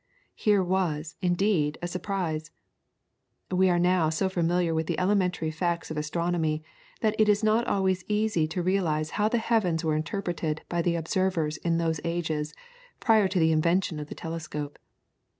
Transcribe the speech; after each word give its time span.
Here 0.33 0.63
was, 0.63 1.15
indeed, 1.21 1.77
a 1.83 1.87
surprise. 1.87 2.49
We 3.51 3.69
are 3.69 3.77
now 3.77 4.09
so 4.09 4.29
familiar 4.29 4.73
with 4.73 4.87
the 4.87 4.97
elementary 4.97 5.51
facts 5.51 5.91
of 5.91 5.95
astronomy 5.97 6.63
that 7.01 7.13
it 7.19 7.29
is 7.29 7.43
not 7.43 7.67
always 7.67 8.03
easy 8.07 8.47
to 8.47 8.63
realise 8.63 9.11
how 9.21 9.29
the 9.29 9.37
heavens 9.37 9.85
were 9.85 9.95
interpreted 9.95 10.63
by 10.67 10.81
the 10.81 10.95
observers 10.95 11.57
in 11.57 11.77
those 11.77 12.01
ages 12.03 12.55
prior 12.99 13.27
to 13.27 13.37
the 13.37 13.51
invention 13.51 13.99
of 13.99 14.07
the 14.07 14.15
telescope. 14.15 14.79